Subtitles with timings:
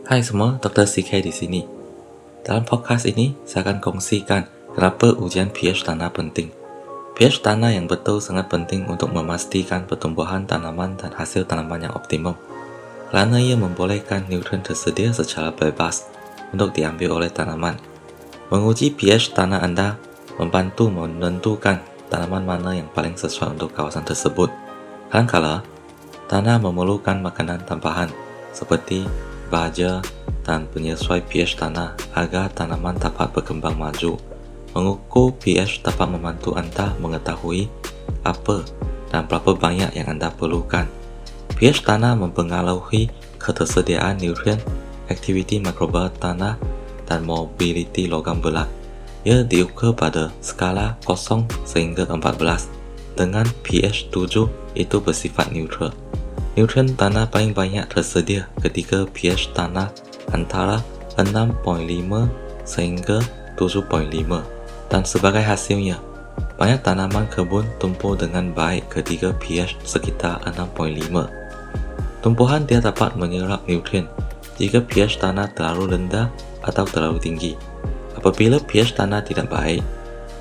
[0.00, 0.88] Hai semua, Dr.
[0.88, 1.60] CK di sini.
[2.40, 6.48] Dalam podcast ini, saya akan kongsikan kenapa ujian pH tanah penting.
[7.12, 12.32] pH tanah yang betul sangat penting untuk memastikan pertumbuhan tanaman dan hasil tanaman yang optimum.
[13.12, 16.08] Kerana ia membolehkan nutrien tersedia secara bebas
[16.48, 17.76] untuk diambil oleh tanaman.
[18.48, 20.00] Menguji pH tanah anda
[20.40, 21.76] membantu menentukan
[22.08, 24.48] tanaman mana yang paling sesuai untuk kawasan tersebut.
[25.12, 25.60] Kadangkala,
[26.24, 28.08] tanah memerlukan makanan tambahan
[28.56, 29.04] seperti
[29.50, 29.98] baja
[30.46, 34.16] dan penyesuai pH tanah agar tanaman dapat berkembang maju.
[34.70, 37.66] Mengukur pH dapat membantu anda mengetahui
[38.22, 38.62] apa
[39.10, 40.86] dan berapa banyak yang anda perlukan.
[41.58, 44.62] pH tanah mempengaruhi ketersediaan nutrien,
[45.10, 46.56] aktiviti mikroba tanah
[47.04, 48.70] dan mobiliti logam berat.
[49.26, 52.80] Ia diukur pada skala 0 sehingga 14
[53.18, 55.92] dengan pH 7 itu bersifat neutral.
[56.60, 59.88] Nutrien tanah paling banyak tersedia ketika pH tanah
[60.36, 60.84] antara
[61.16, 61.56] 6.5
[62.68, 63.24] sehingga
[63.56, 63.88] 7.5
[64.92, 65.96] dan sebagai hasilnya,
[66.60, 72.20] banyak tanaman kebun tumbuh dengan baik ketika pH sekitar 6.5.
[72.20, 74.04] Tumbuhan dia dapat menyerap nutrien
[74.60, 76.28] jika pH tanah terlalu rendah
[76.60, 77.56] atau terlalu tinggi.
[78.20, 79.80] Apabila pH tanah tidak baik,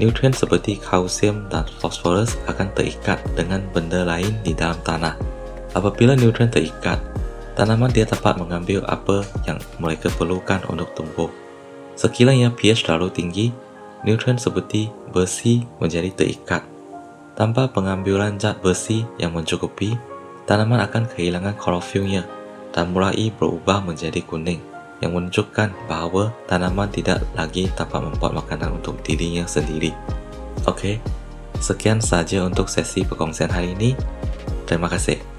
[0.00, 5.35] nutrien seperti kalsium dan fosforus akan terikat dengan benda lain di dalam tanah.
[5.76, 6.96] Apabila nutrien terikat,
[7.52, 11.28] tanaman dia dapat mengambil apa yang mereka perlukan untuk tumbuh.
[11.92, 13.46] Sekiranya pH terlalu tinggi,
[14.00, 16.64] nutrien seperti besi menjadi terikat.
[17.36, 20.00] Tanpa pengambilan zat besi yang mencukupi,
[20.48, 22.24] tanaman akan kehilangan klorofilnya
[22.72, 24.64] dan mulai berubah menjadi kuning
[25.04, 29.92] yang menunjukkan bahawa tanaman tidak lagi dapat membuat makanan untuk dirinya sendiri.
[30.64, 31.04] Okey,
[31.60, 33.92] sekian saja untuk sesi perkongsian hari ini.
[34.64, 35.35] Terima kasih.